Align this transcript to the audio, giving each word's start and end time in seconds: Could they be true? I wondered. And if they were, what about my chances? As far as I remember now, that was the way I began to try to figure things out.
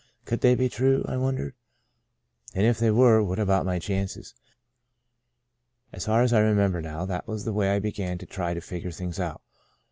Could 0.25 0.41
they 0.41 0.55
be 0.55 0.67
true? 0.67 1.05
I 1.07 1.15
wondered. 1.17 1.53
And 2.55 2.65
if 2.65 2.79
they 2.79 2.89
were, 2.89 3.21
what 3.23 3.37
about 3.37 3.67
my 3.67 3.77
chances? 3.77 4.33
As 5.93 6.07
far 6.07 6.23
as 6.23 6.33
I 6.33 6.39
remember 6.39 6.81
now, 6.81 7.05
that 7.05 7.27
was 7.27 7.45
the 7.45 7.53
way 7.53 7.69
I 7.69 7.77
began 7.77 8.17
to 8.17 8.25
try 8.25 8.55
to 8.55 8.61
figure 8.61 8.89
things 8.89 9.19
out. 9.19 9.43